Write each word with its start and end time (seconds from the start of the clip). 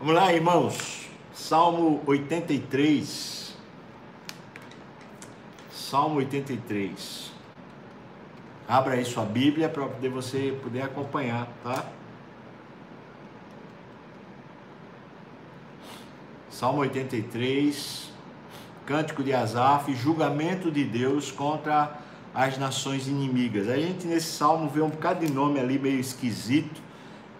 Vamos 0.00 0.14
lá, 0.14 0.32
irmãos. 0.32 1.08
Salmo 1.34 2.00
83. 2.06 3.52
Salmo 5.72 6.18
83. 6.18 7.32
Abra 8.68 8.94
aí 8.94 9.04
sua 9.04 9.24
Bíblia 9.24 9.68
para 9.68 9.88
poder 9.88 10.08
você 10.08 10.56
poder 10.62 10.82
acompanhar, 10.82 11.48
tá? 11.64 11.84
Salmo 16.48 16.78
83, 16.78 18.12
Cântico 18.86 19.24
de 19.24 19.34
Asaf, 19.34 19.92
julgamento 19.96 20.70
de 20.70 20.84
Deus 20.84 21.32
contra 21.32 21.98
as 22.32 22.56
nações 22.56 23.08
inimigas. 23.08 23.68
A 23.68 23.76
gente 23.76 24.06
nesse 24.06 24.28
salmo 24.28 24.70
vê 24.70 24.80
um 24.80 24.90
bocado 24.90 25.26
de 25.26 25.32
nome 25.32 25.58
ali 25.58 25.76
meio 25.76 25.98
esquisito 25.98 26.87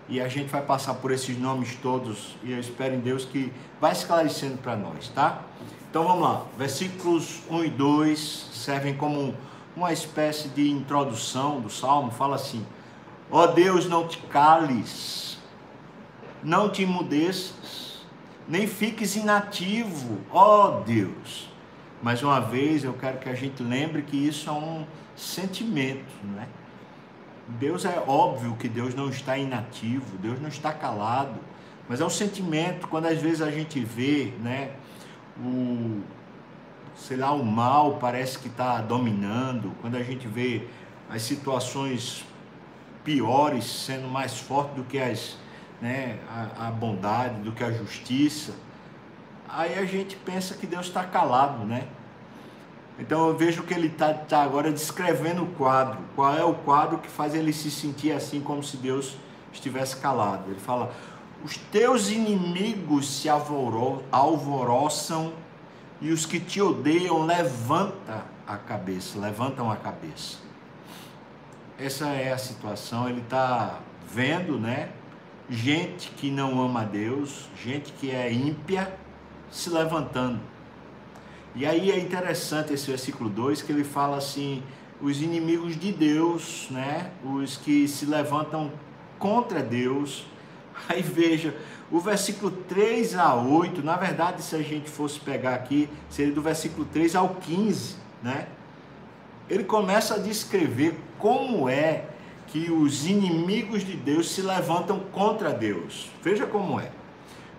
e 0.09 0.21
a 0.21 0.29
gente 0.29 0.49
vai 0.49 0.63
passar 0.63 0.95
por 0.95 1.11
esses 1.11 1.39
nomes 1.39 1.77
todos 1.77 2.37
e 2.43 2.53
eu 2.53 2.59
espero 2.59 2.95
em 2.95 3.01
Deus 3.01 3.25
que 3.25 3.53
vai 3.81 3.93
esclarecendo 3.93 4.57
para 4.59 4.75
nós, 4.77 5.09
tá? 5.09 5.43
Então 5.91 6.05
vamos 6.05 6.23
lá, 6.23 6.45
versículos 6.57 7.41
1 7.51 7.65
e 7.65 7.71
2 7.71 8.51
servem 8.53 8.95
como 8.95 9.35
uma 9.77 9.93
espécie 9.93 10.49
de 10.49 10.71
introdução 10.71 11.61
do 11.61 11.71
salmo, 11.71 12.11
fala 12.11 12.37
assim: 12.37 12.67
Ó 13.31 13.45
oh 13.45 13.47
Deus, 13.49 13.87
não 13.87 14.09
te 14.09 14.19
cales, 14.19 15.39
não 16.43 16.69
te 16.69 16.83
imudeças, 16.83 18.03
nem 18.49 18.67
fiques 18.67 19.17
inativo, 19.17 20.19
ó 20.31 20.67
oh 20.67 20.81
Deus. 20.81 21.49
Mais 22.03 22.23
uma 22.23 22.41
vez 22.41 22.85
eu 22.85 22.93
quero 22.95 23.19
que 23.19 23.29
a 23.29 23.35
gente 23.35 23.63
lembre 23.63 24.03
que 24.03 24.17
isso 24.17 24.49
é 24.49 24.53
um 24.53 24.87
sentimento, 25.17 26.13
não 26.23 26.41
é? 26.41 26.47
Deus 27.49 27.85
é 27.85 28.03
óbvio 28.07 28.57
que 28.57 28.69
Deus 28.69 28.95
não 28.95 29.09
está 29.09 29.39
inativo, 29.39 30.19
Deus 30.19 30.41
não 30.41 30.49
está 30.49 30.73
calado, 30.73 31.41
mas 31.89 32.01
é 32.01 32.05
um 32.05 32.11
sentimento 32.11 32.87
quando 32.89 33.07
às 33.07 33.21
vezes 33.21 33.41
a 33.41 33.51
gente 33.51 33.81
vê, 33.81 34.35
né, 34.43 34.73
o 35.39 36.03
sei 36.99 37.17
lá, 37.17 37.33
o 37.33 37.45
mal 37.45 37.97
parece 37.97 38.39
que 38.39 38.49
está 38.49 38.81
dominando, 38.81 39.73
quando 39.81 39.97
a 39.97 40.03
gente 40.03 40.27
vê 40.27 40.67
as 41.09 41.23
situações 41.23 42.25
piores 43.05 43.65
sendo 43.65 44.09
mais 44.09 44.39
fortes 44.39 44.75
do 44.75 44.85
que 44.85 44.99
as, 44.99 45.39
né, 45.81 46.19
a, 46.29 46.69
a 46.69 46.71
bondade, 46.71 47.41
do 47.41 47.53
que 47.53 47.63
a 47.63 47.71
justiça, 47.71 48.53
aí 49.49 49.79
a 49.79 49.85
gente 49.87 50.17
pensa 50.17 50.55
que 50.55 50.67
Deus 50.67 50.87
está 50.87 51.05
calado, 51.05 51.65
né? 51.65 51.87
Então 52.99 53.29
eu 53.29 53.37
vejo 53.37 53.63
que 53.63 53.73
ele 53.73 53.87
está 53.87 54.13
tá 54.13 54.43
agora 54.43 54.73
descrevendo 54.73 55.45
o 55.45 55.47
quadro. 55.47 55.99
Qual 56.17 56.35
é 56.35 56.45
o 56.45 56.55
quadro 56.55 56.99
que 56.99 57.09
faz 57.09 57.35
ele 57.35 57.53
se 57.53 57.71
sentir 57.71 58.11
assim 58.13 58.41
como 58.41 58.63
se 58.63 58.77
Deus 58.77 59.17
estivesse 59.53 59.97
calado? 59.97 60.51
Ele 60.51 60.59
fala: 60.59 60.93
os 61.45 61.57
teus 61.57 62.11
inimigos 62.11 63.09
se 63.09 63.29
alvoroçam 64.11 65.33
e 66.01 66.11
os 66.11 66.27
que 66.27 66.41
te 66.41 66.61
odeiam 66.61 67.25
levanta 67.25 68.25
a 68.47 68.57
cabeça, 68.57 69.19
levantam 69.19 69.71
a 69.71 69.77
cabeça. 69.77 70.39
Essa 71.79 72.09
é 72.09 72.33
a 72.33 72.39
situação. 72.39 73.09
Ele 73.09 73.21
está 73.21 73.79
vendo, 74.13 74.59
né? 74.59 74.91
Gente 75.49 76.11
que 76.11 76.31
não 76.31 76.61
ama 76.61 76.83
a 76.83 76.85
Deus, 76.85 77.49
gente 77.65 77.93
que 77.93 78.11
é 78.11 78.31
ímpia, 78.33 78.93
se 79.51 79.71
levantando 79.71 80.41
e 81.55 81.67
aí 81.67 81.91
é 81.91 81.99
interessante 81.99 82.73
esse 82.73 82.87
versículo 82.87 83.29
2 83.29 83.63
que 83.63 83.73
ele 83.73 83.85
fala 83.85 84.17
assim: 84.17 84.63
os 85.01 85.23
inimigos 85.23 85.79
de 85.79 85.93
Deus, 85.93 86.69
né? 86.71 87.11
Os 87.25 87.57
que 87.57 87.87
se 87.89 88.07
levantam 88.07 88.71
contra 89.19 89.63
Deus. 89.63 90.27
Aí 90.89 91.03
veja, 91.03 91.57
o 91.91 91.99
versículo 91.99 92.51
3 92.51 93.17
a 93.17 93.35
8, 93.35 93.83
na 93.83 93.97
verdade, 93.97 94.43
se 94.43 94.55
a 94.55 94.63
gente 94.63 94.89
fosse 94.89 95.19
pegar 95.19 95.55
aqui, 95.55 95.89
seria 96.09 96.33
do 96.33 96.41
versículo 96.41 96.85
3 96.85 97.17
ao 97.17 97.31
15, 97.31 97.97
né? 98.23 98.47
Ele 99.51 99.65
começa 99.65 100.15
a 100.15 100.19
descrever 100.19 100.95
como 101.19 101.69
é 101.69 102.05
que 102.47 102.71
os 102.71 103.07
inimigos 103.07 103.85
de 103.85 103.97
Deus 103.97 104.31
se 104.31 104.43
levantam 104.43 105.01
contra 105.13 105.53
Deus. 105.53 106.11
Veja 106.23 106.47
como 106.47 106.79
é. 106.79 106.91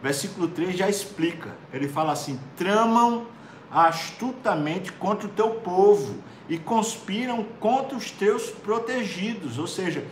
Versículo 0.01 0.47
3 0.47 0.77
já 0.77 0.87
explica. 0.87 1.55
Ele 1.73 1.87
fala 1.87 2.13
assim: 2.13 2.39
tramam 2.55 3.25
astutamente 3.71 4.91
contra 4.93 5.27
o 5.27 5.31
teu 5.31 5.51
povo 5.51 6.15
e 6.47 6.57
conspiram 6.57 7.45
contra 7.59 7.95
os 7.95 8.09
teus 8.09 8.49
protegidos. 8.49 9.59
Ou 9.59 9.67
seja, 9.67 10.03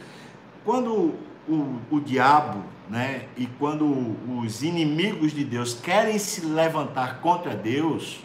quando 0.63 1.15
o, 1.47 1.79
o 1.89 1.99
diabo 1.99 2.63
né, 2.89 3.25
e 3.35 3.47
quando 3.47 4.15
os 4.39 4.63
inimigos 4.63 5.31
de 5.31 5.43
Deus 5.43 5.73
querem 5.73 6.19
se 6.19 6.45
levantar 6.45 7.19
contra 7.19 7.55
Deus, 7.55 8.19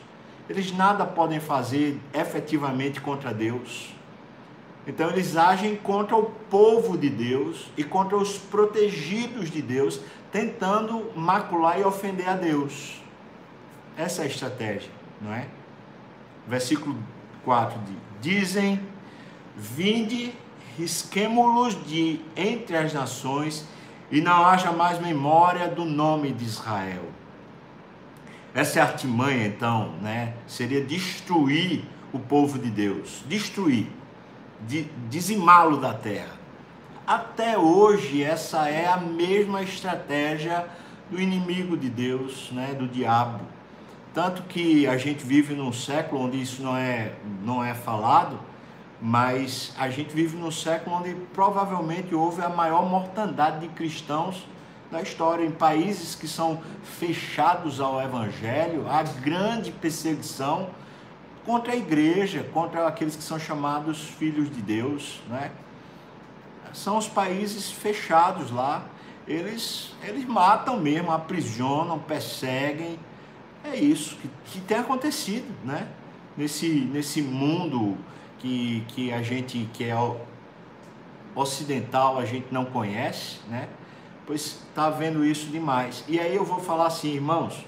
eles 0.48 0.72
nada 0.72 1.06
podem 1.06 1.40
fazer 1.40 1.98
efetivamente 2.12 3.00
contra 3.00 3.32
Deus. 3.32 3.94
Então 4.86 5.08
eles 5.08 5.36
agem 5.36 5.76
contra 5.76 6.16
o 6.16 6.24
povo 6.50 6.98
de 6.98 7.08
Deus 7.08 7.70
e 7.76 7.84
contra 7.84 8.16
os 8.16 8.36
protegidos 8.36 9.50
de 9.50 9.62
Deus, 9.62 10.00
tentando 10.30 11.12
macular 11.14 11.78
e 11.78 11.84
ofender 11.84 12.28
a 12.28 12.34
Deus. 12.34 13.00
Essa 13.96 14.22
é 14.22 14.24
a 14.24 14.28
estratégia 14.28 15.01
não 15.22 15.32
é? 15.32 15.46
Versículo 16.46 16.96
4 17.44 17.78
diz: 17.86 17.96
Dizem, 18.20 18.80
vinde, 19.56 20.34
risquemo-los 20.76 21.74
de 21.86 22.20
entre 22.36 22.76
as 22.76 22.92
nações, 22.92 23.66
e 24.10 24.20
não 24.20 24.44
haja 24.44 24.72
mais 24.72 25.00
memória 25.00 25.68
do 25.68 25.84
nome 25.84 26.32
de 26.32 26.44
Israel. 26.44 27.04
Essa 28.54 28.80
é 28.80 28.82
artimanha, 28.82 29.46
então, 29.46 29.92
né? 30.02 30.34
Seria 30.46 30.84
destruir 30.84 31.84
o 32.12 32.18
povo 32.18 32.58
de 32.58 32.70
Deus, 32.70 33.24
destruir, 33.26 33.86
de, 34.60 34.82
dizimá-lo 35.08 35.78
da 35.78 35.94
terra. 35.94 36.42
Até 37.06 37.56
hoje, 37.56 38.22
essa 38.22 38.68
é 38.68 38.86
a 38.86 38.98
mesma 38.98 39.62
estratégia 39.62 40.66
do 41.10 41.20
inimigo 41.20 41.76
de 41.76 41.88
Deus, 41.88 42.50
né? 42.52 42.74
do 42.74 42.86
diabo 42.86 43.40
tanto 44.14 44.42
que 44.42 44.86
a 44.86 44.96
gente 44.96 45.24
vive 45.24 45.54
num 45.54 45.72
século 45.72 46.22
onde 46.22 46.40
isso 46.40 46.62
não 46.62 46.76
é, 46.76 47.12
não 47.42 47.64
é 47.64 47.74
falado, 47.74 48.38
mas 49.00 49.74
a 49.78 49.88
gente 49.88 50.14
vive 50.14 50.36
num 50.36 50.50
século 50.50 50.96
onde 50.96 51.14
provavelmente 51.32 52.14
houve 52.14 52.42
a 52.42 52.48
maior 52.48 52.88
mortandade 52.88 53.60
de 53.60 53.68
cristãos 53.68 54.46
da 54.90 55.00
história. 55.00 55.44
Em 55.44 55.50
países 55.50 56.14
que 56.14 56.28
são 56.28 56.60
fechados 56.84 57.80
ao 57.80 58.00
evangelho, 58.00 58.86
há 58.88 59.02
grande 59.02 59.72
perseguição 59.72 60.70
contra 61.44 61.72
a 61.72 61.76
igreja, 61.76 62.46
contra 62.52 62.86
aqueles 62.86 63.16
que 63.16 63.22
são 63.22 63.38
chamados 63.38 64.02
filhos 64.02 64.50
de 64.50 64.60
Deus, 64.60 65.20
né? 65.28 65.50
São 66.72 66.96
os 66.96 67.08
países 67.08 67.70
fechados 67.70 68.50
lá. 68.50 68.84
Eles, 69.26 69.94
eles 70.02 70.24
matam 70.24 70.78
mesmo, 70.78 71.10
aprisionam, 71.10 71.98
perseguem, 71.98 72.98
é 73.64 73.76
isso 73.76 74.16
que, 74.16 74.28
que 74.46 74.60
tem 74.60 74.78
acontecido, 74.78 75.46
né? 75.64 75.88
Nesse, 76.36 76.68
nesse 76.68 77.22
mundo 77.22 77.96
que, 78.38 78.84
que 78.88 79.12
a 79.12 79.22
gente 79.22 79.68
que 79.72 79.84
é 79.84 79.94
ocidental 81.34 82.18
a 82.18 82.24
gente 82.24 82.46
não 82.50 82.64
conhece, 82.64 83.38
né? 83.48 83.68
Pois 84.26 84.60
está 84.68 84.90
vendo 84.90 85.24
isso 85.24 85.46
demais. 85.46 86.04
E 86.08 86.18
aí 86.18 86.34
eu 86.34 86.44
vou 86.44 86.60
falar 86.60 86.86
assim, 86.86 87.14
irmãos, 87.14 87.66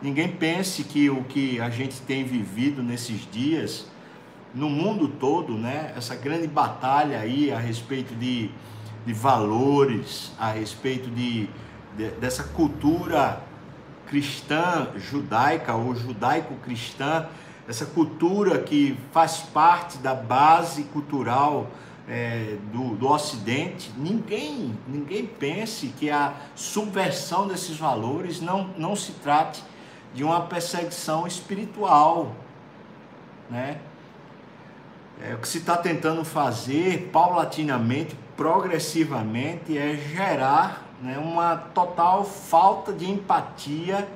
ninguém 0.00 0.28
pense 0.28 0.84
que 0.84 1.10
o 1.10 1.24
que 1.24 1.60
a 1.60 1.70
gente 1.70 2.00
tem 2.02 2.24
vivido 2.24 2.82
nesses 2.82 3.28
dias 3.30 3.86
no 4.54 4.68
mundo 4.68 5.08
todo, 5.08 5.54
né? 5.54 5.92
Essa 5.96 6.14
grande 6.14 6.46
batalha 6.46 7.20
aí 7.20 7.52
a 7.52 7.58
respeito 7.58 8.14
de, 8.14 8.50
de 9.04 9.12
valores, 9.12 10.32
a 10.38 10.50
respeito 10.50 11.10
de, 11.10 11.48
de 11.96 12.10
dessa 12.12 12.44
cultura 12.44 13.47
cristã 14.08 14.88
judaica 14.96 15.74
ou 15.74 15.94
judaico-cristã, 15.94 17.28
essa 17.68 17.84
cultura 17.84 18.58
que 18.58 18.98
faz 19.12 19.38
parte 19.38 19.98
da 19.98 20.14
base 20.14 20.84
cultural 20.84 21.68
é, 22.08 22.56
do, 22.72 22.96
do 22.96 23.06
Ocidente, 23.06 23.92
ninguém, 23.96 24.74
ninguém 24.86 25.26
pense 25.26 25.88
que 25.88 26.10
a 26.10 26.32
subversão 26.54 27.46
desses 27.46 27.76
valores 27.76 28.40
não, 28.40 28.68
não 28.78 28.96
se 28.96 29.12
trate 29.12 29.62
de 30.14 30.24
uma 30.24 30.40
perseguição 30.40 31.26
espiritual, 31.26 32.34
né? 33.50 33.78
É, 35.20 35.34
o 35.34 35.38
que 35.38 35.48
se 35.48 35.58
está 35.58 35.76
tentando 35.76 36.24
fazer 36.24 37.10
paulatinamente, 37.12 38.16
progressivamente, 38.36 39.76
é 39.76 39.96
gerar 39.96 40.87
né, 41.02 41.18
uma 41.18 41.56
total 41.56 42.24
falta 42.24 42.92
de 42.92 43.08
empatia 43.08 44.08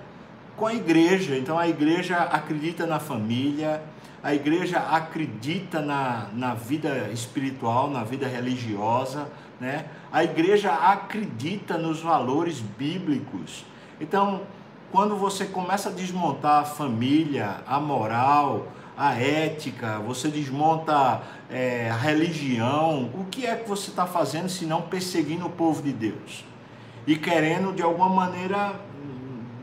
com 0.56 0.66
a 0.66 0.74
igreja. 0.74 1.36
Então 1.36 1.58
a 1.58 1.68
igreja 1.68 2.18
acredita 2.18 2.86
na 2.86 2.98
família, 2.98 3.82
a 4.22 4.32
igreja 4.32 4.78
acredita 4.78 5.80
na, 5.80 6.28
na 6.32 6.54
vida 6.54 7.10
espiritual, 7.12 7.90
na 7.90 8.04
vida 8.04 8.26
religiosa, 8.26 9.28
né? 9.60 9.86
a 10.12 10.22
igreja 10.22 10.72
acredita 10.72 11.76
nos 11.76 12.00
valores 12.00 12.60
bíblicos. 12.60 13.64
Então, 14.00 14.42
quando 14.92 15.16
você 15.16 15.44
começa 15.44 15.88
a 15.88 15.92
desmontar 15.92 16.62
a 16.62 16.64
família, 16.64 17.62
a 17.66 17.80
moral, 17.80 18.68
a 18.96 19.14
ética, 19.14 19.98
você 20.00 20.28
desmonta 20.28 21.22
é, 21.50 21.90
a 21.90 21.96
religião, 21.96 23.10
o 23.14 23.24
que 23.24 23.46
é 23.46 23.56
que 23.56 23.68
você 23.68 23.90
está 23.90 24.06
fazendo 24.06 24.48
se 24.48 24.66
não 24.66 24.82
perseguindo 24.82 25.46
o 25.46 25.50
povo 25.50 25.82
de 25.82 25.92
Deus? 25.92 26.44
E 27.06 27.16
querendo 27.16 27.74
de 27.74 27.82
alguma 27.82 28.08
maneira 28.08 28.80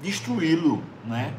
destruí-lo, 0.02 0.84
né? 1.06 1.34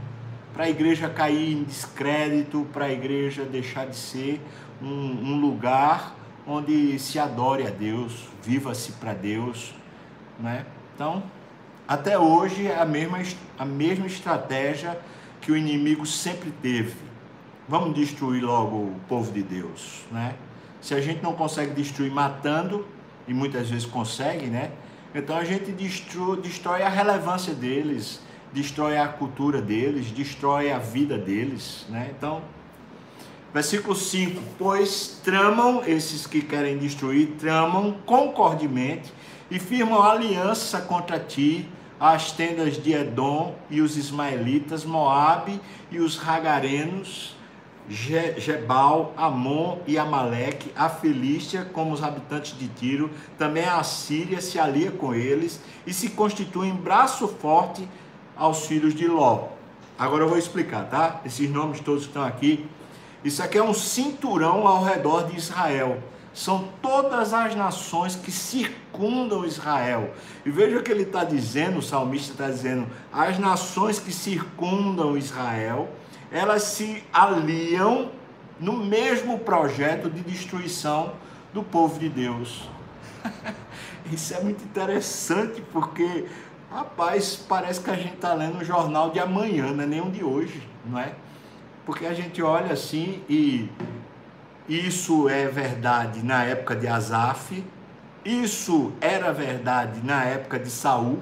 Para 0.52 0.64
a 0.64 0.70
igreja 0.70 1.08
cair 1.08 1.52
em 1.52 1.62
descrédito, 1.62 2.66
para 2.72 2.86
a 2.86 2.92
igreja 2.92 3.44
deixar 3.44 3.86
de 3.86 3.96
ser 3.96 4.40
um, 4.82 4.86
um 4.86 5.40
lugar 5.40 6.14
onde 6.46 6.98
se 6.98 7.18
adore 7.18 7.66
a 7.66 7.70
Deus, 7.70 8.28
viva-se 8.42 8.92
para 8.92 9.12
Deus, 9.12 9.74
né? 10.38 10.64
Então, 10.94 11.22
até 11.86 12.18
hoje 12.18 12.66
é 12.66 12.78
a 12.78 12.84
mesma, 12.84 13.18
a 13.58 13.64
mesma 13.64 14.06
estratégia 14.06 14.98
que 15.40 15.52
o 15.52 15.56
inimigo 15.56 16.04
sempre 16.06 16.50
teve. 16.62 16.94
Vamos 17.68 17.94
destruir 17.94 18.42
logo 18.42 18.76
o 18.76 19.00
povo 19.08 19.32
de 19.32 19.42
Deus, 19.42 20.02
né? 20.10 20.34
Se 20.80 20.94
a 20.94 21.00
gente 21.00 21.22
não 21.22 21.34
consegue 21.34 21.72
destruir 21.72 22.10
matando, 22.10 22.86
e 23.28 23.34
muitas 23.34 23.70
vezes 23.70 23.86
consegue, 23.86 24.46
né? 24.46 24.72
Então 25.14 25.36
a 25.36 25.44
gente 25.44 25.72
destrói, 25.72 26.40
destrói 26.40 26.82
a 26.82 26.88
relevância 26.88 27.52
deles, 27.52 28.20
destrói 28.52 28.98
a 28.98 29.08
cultura 29.08 29.60
deles, 29.60 30.10
destrói 30.10 30.70
a 30.70 30.78
vida 30.78 31.18
deles, 31.18 31.84
né? 31.88 32.12
Então, 32.16 32.42
versículo 33.52 33.94
5: 33.96 34.40
Pois 34.58 35.20
tramam, 35.24 35.82
esses 35.84 36.26
que 36.26 36.40
querem 36.40 36.78
destruir, 36.78 37.32
tramam 37.38 37.96
concordemente 38.06 39.12
e 39.50 39.58
firmam 39.58 40.02
aliança 40.02 40.80
contra 40.80 41.18
ti, 41.18 41.68
as 41.98 42.32
tendas 42.32 42.80
de 42.80 42.92
Edom 42.92 43.54
e 43.68 43.80
os 43.80 43.96
ismaelitas, 43.96 44.84
Moabe 44.84 45.60
e 45.90 45.98
os 45.98 46.16
ragarenos, 46.16 47.36
Jebal, 47.90 49.12
Amon 49.16 49.78
e 49.86 49.98
Amaleque, 49.98 50.72
a 50.76 50.88
Filístia, 50.88 51.68
como 51.72 51.92
os 51.92 52.02
habitantes 52.02 52.56
de 52.56 52.68
Tiro, 52.68 53.10
também 53.36 53.64
a 53.64 53.82
Síria 53.82 54.40
se 54.40 54.58
alia 54.58 54.92
com 54.92 55.12
eles 55.12 55.60
e 55.84 55.92
se 55.92 56.10
constitui 56.10 56.68
em 56.68 56.74
braço 56.74 57.26
forte 57.26 57.86
aos 58.36 58.66
filhos 58.66 58.94
de 58.94 59.08
Ló. 59.08 59.48
Agora 59.98 60.24
eu 60.24 60.28
vou 60.28 60.38
explicar, 60.38 60.88
tá? 60.88 61.20
Esses 61.26 61.50
nomes 61.50 61.80
todos 61.80 62.04
que 62.04 62.10
estão 62.10 62.24
aqui. 62.24 62.64
Isso 63.24 63.42
aqui 63.42 63.58
é 63.58 63.62
um 63.62 63.74
cinturão 63.74 64.66
ao 64.66 64.84
redor 64.84 65.26
de 65.26 65.36
Israel 65.36 66.00
são 66.32 66.68
todas 66.80 67.34
as 67.34 67.54
nações 67.54 68.14
que 68.14 68.30
circundam 68.30 69.44
Israel. 69.44 70.14
E 70.44 70.50
veja 70.50 70.78
o 70.78 70.82
que 70.82 70.90
ele 70.90 71.02
está 71.02 71.24
dizendo, 71.24 71.78
o 71.78 71.82
salmista 71.82 72.32
está 72.32 72.48
dizendo: 72.48 72.86
as 73.12 73.38
nações 73.38 73.98
que 73.98 74.12
circundam 74.12 75.16
Israel, 75.16 75.88
elas 76.30 76.62
se 76.62 77.02
aliam 77.12 78.10
no 78.58 78.76
mesmo 78.76 79.38
projeto 79.38 80.10
de 80.10 80.20
destruição 80.20 81.14
do 81.52 81.62
povo 81.62 81.98
de 81.98 82.08
Deus. 82.08 82.68
Isso 84.12 84.34
é 84.34 84.40
muito 84.40 84.62
interessante 84.64 85.62
porque, 85.72 86.26
rapaz, 86.70 87.36
parece 87.36 87.80
que 87.80 87.90
a 87.90 87.96
gente 87.96 88.14
está 88.14 88.34
lendo 88.34 88.58
o 88.58 88.64
jornal 88.64 89.10
de 89.10 89.18
amanhã, 89.18 89.72
não 89.72 89.84
é 89.84 89.86
nem 89.86 90.00
um 90.00 90.10
de 90.10 90.24
hoje, 90.24 90.66
não 90.84 90.98
é? 90.98 91.12
Porque 91.86 92.06
a 92.06 92.14
gente 92.14 92.42
olha 92.42 92.72
assim 92.72 93.22
e 93.28 93.68
isso 94.68 95.28
é 95.28 95.48
verdade 95.48 96.22
na 96.24 96.44
época 96.44 96.76
de 96.76 96.86
Asaf, 96.86 97.64
isso 98.24 98.92
era 99.00 99.32
verdade 99.32 100.00
na 100.04 100.24
época 100.24 100.58
de 100.58 100.70
Saul, 100.70 101.20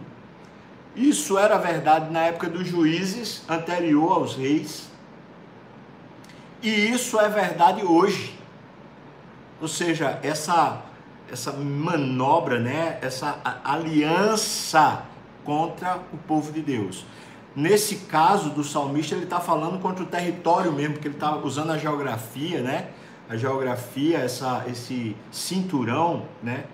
isso 0.94 1.38
era 1.38 1.56
verdade 1.56 2.10
na 2.10 2.24
época 2.24 2.48
dos 2.48 2.66
juízes, 2.66 3.42
anterior 3.48 4.12
aos 4.12 4.36
reis, 4.36 4.88
e 6.62 6.90
isso 6.90 7.18
é 7.20 7.28
verdade 7.28 7.84
hoje. 7.84 8.38
Ou 9.60 9.68
seja, 9.68 10.18
essa 10.22 10.82
essa 11.30 11.52
manobra, 11.52 12.58
né, 12.58 12.98
essa 13.02 13.38
aliança 13.62 15.02
contra 15.44 15.98
o 16.10 16.16
povo 16.16 16.50
de 16.50 16.62
Deus. 16.62 17.04
Nesse 17.54 17.96
caso 17.96 18.48
do 18.48 18.64
salmista, 18.64 19.14
ele 19.14 19.24
está 19.24 19.38
falando 19.38 19.78
contra 19.78 20.02
o 20.02 20.06
território 20.06 20.72
mesmo, 20.72 20.94
porque 20.94 21.08
ele 21.08 21.16
está 21.16 21.36
usando 21.36 21.70
a 21.70 21.76
geografia, 21.76 22.62
né? 22.62 22.88
a 23.28 23.36
geografia, 23.36 24.18
essa, 24.18 24.64
esse 24.68 25.14
cinturão, 25.30 26.24
né, 26.42 26.64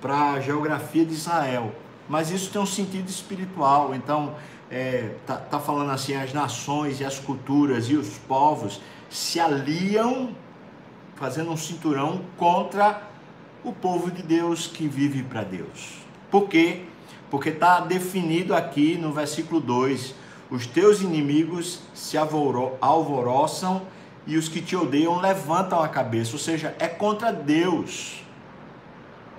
para 0.00 0.32
a 0.32 0.40
geografia 0.40 1.04
de 1.04 1.12
Israel. 1.12 1.74
Mas 2.08 2.30
isso 2.30 2.52
tem 2.52 2.62
um 2.62 2.66
sentido 2.66 3.08
espiritual. 3.08 3.92
Então, 3.92 4.36
é, 4.70 5.14
tá, 5.26 5.36
tá 5.36 5.60
falando 5.60 5.90
assim, 5.90 6.14
as 6.14 6.32
nações 6.32 7.00
e 7.00 7.04
as 7.04 7.18
culturas 7.18 7.88
e 7.88 7.94
os 7.94 8.18
povos 8.18 8.80
se 9.08 9.38
aliam, 9.38 10.30
fazendo 11.14 11.50
um 11.50 11.56
cinturão 11.56 12.22
contra 12.36 13.02
o 13.64 13.72
povo 13.72 14.10
de 14.10 14.22
Deus 14.22 14.66
que 14.66 14.86
vive 14.86 15.22
para 15.22 15.42
Deus. 15.42 15.98
Por 16.30 16.48
quê? 16.48 16.82
Porque 17.30 17.50
está 17.50 17.80
definido 17.80 18.54
aqui 18.54 18.96
no 18.96 19.12
versículo 19.12 19.60
2: 19.60 20.14
os 20.50 20.66
teus 20.66 21.00
inimigos 21.00 21.80
se 21.94 22.16
alvoroçam 22.16 23.82
e 24.26 24.36
os 24.36 24.48
que 24.48 24.60
te 24.60 24.76
odeiam 24.76 25.20
levantam 25.20 25.80
a 25.80 25.88
cabeça, 25.88 26.32
ou 26.32 26.38
seja, 26.38 26.74
é 26.78 26.88
contra 26.88 27.32
Deus. 27.32 28.22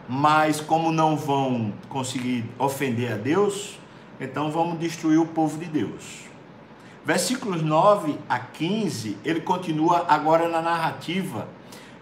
Mas 0.08 0.62
como 0.62 0.92
não 0.92 1.18
vão 1.18 1.74
conseguir 1.90 2.46
ofender 2.58 3.12
a 3.12 3.18
Deus, 3.18 3.78
então 4.20 4.52
vamos 4.52 4.80
destruir 4.80 5.20
o 5.20 5.26
povo 5.26 5.58
de 5.58 5.66
Deus. 5.66 6.28
Versículos 7.06 7.62
9 7.62 8.18
a 8.28 8.38
15, 8.38 9.18
ele 9.24 9.40
continua 9.40 10.06
agora 10.10 10.50
na 10.50 10.62
narrativa. 10.62 11.48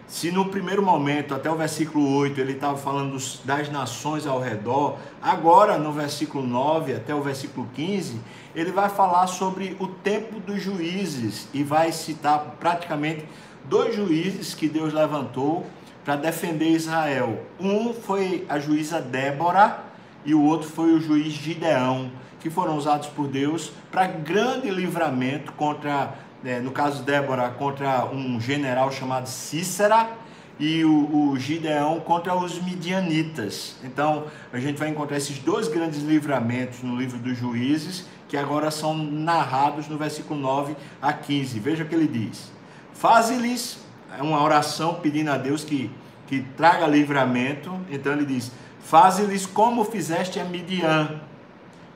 Se 0.08 0.30
no 0.30 0.46
primeiro 0.46 0.82
momento, 0.82 1.34
até 1.34 1.50
o 1.50 1.56
versículo 1.56 2.16
8, 2.16 2.40
ele 2.40 2.52
estava 2.52 2.76
falando 2.76 3.16
das 3.44 3.68
nações 3.68 4.26
ao 4.26 4.40
redor, 4.40 4.98
agora 5.20 5.78
no 5.78 5.92
versículo 5.92 6.46
9 6.46 6.94
até 6.94 7.14
o 7.14 7.22
versículo 7.22 7.68
15, 7.74 8.20
ele 8.54 8.72
vai 8.72 8.88
falar 8.88 9.26
sobre 9.26 9.76
o 9.78 9.86
tempo 9.86 10.40
dos 10.40 10.62
juízes 10.62 11.48
e 11.52 11.62
vai 11.62 11.92
citar 11.92 12.56
praticamente 12.58 13.24
dois 13.64 13.94
juízes 13.94 14.54
que 14.54 14.68
Deus 14.68 14.92
levantou 14.92 15.66
para 16.04 16.16
defender 16.16 16.70
Israel. 16.70 17.44
Um 17.60 17.92
foi 17.92 18.46
a 18.48 18.60
juíza 18.60 19.00
Débora 19.00 19.85
e 20.26 20.34
o 20.34 20.42
outro 20.42 20.68
foi 20.68 20.92
o 20.92 21.00
juiz 21.00 21.32
Gideão, 21.32 22.10
que 22.40 22.50
foram 22.50 22.76
usados 22.76 23.06
por 23.06 23.28
Deus 23.28 23.72
para 23.90 24.06
grande 24.06 24.68
livramento 24.68 25.52
contra, 25.52 26.14
né, 26.42 26.60
no 26.60 26.72
caso 26.72 27.02
Débora, 27.04 27.48
contra 27.50 28.04
um 28.06 28.40
general 28.40 28.90
chamado 28.90 29.28
Cícera 29.28 30.10
e 30.58 30.84
o, 30.84 31.30
o, 31.30 31.38
Gideão 31.38 32.00
contra 32.00 32.34
os 32.34 32.60
midianitas. 32.60 33.76
Então, 33.84 34.24
a 34.52 34.58
gente 34.58 34.78
vai 34.78 34.88
encontrar 34.88 35.16
esses 35.16 35.38
dois 35.38 35.68
grandes 35.68 36.02
livramentos 36.02 36.82
no 36.82 36.96
livro 36.96 37.18
dos 37.18 37.38
juízes 37.38 38.04
que 38.28 38.36
agora 38.36 38.70
são 38.70 38.94
narrados 38.96 39.86
no 39.86 39.96
versículo 39.96 40.40
9 40.40 40.76
a 41.00 41.12
15. 41.12 41.60
Veja 41.60 41.84
o 41.84 41.86
que 41.86 41.94
ele 41.94 42.08
diz: 42.08 42.50
Faze-lhes 42.92 43.78
é 44.18 44.22
uma 44.22 44.42
oração 44.42 44.94
pedindo 44.94 45.30
a 45.30 45.36
Deus 45.36 45.62
que, 45.62 45.90
que 46.26 46.40
traga 46.56 46.86
livramento. 46.86 47.72
Então 47.90 48.12
ele 48.12 48.24
diz: 48.24 48.50
Faze-lhes 48.86 49.46
como 49.46 49.84
fizeste 49.84 50.38
a 50.38 50.44
Midian, 50.44 51.20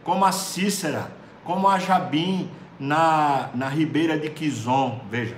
como 0.03 0.25
a 0.25 0.33
Cícera, 0.33 1.13
como 1.45 1.69
a 1.69 1.79
Jabim 1.79 2.51
na, 2.81 3.49
na 3.55 3.69
ribeira 3.69 4.19
de 4.19 4.29
Quizon. 4.29 5.01
Veja. 5.09 5.37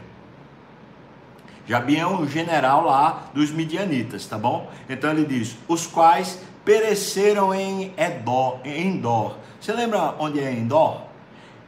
Jabim 1.66 1.96
é 1.96 2.06
um 2.06 2.26
general 2.26 2.86
lá 2.86 3.24
dos 3.34 3.50
midianitas, 3.50 4.24
tá 4.26 4.38
bom? 4.38 4.70
Então 4.88 5.10
ele 5.10 5.26
diz: 5.26 5.54
os 5.68 5.86
quais 5.86 6.40
pereceram 6.64 7.54
em 7.54 7.92
Edor, 7.98 8.60
em 8.64 8.86
Endor. 8.86 9.36
Você 9.60 9.74
lembra 9.74 10.14
onde 10.18 10.40
é 10.40 10.50
Endor? 10.50 11.02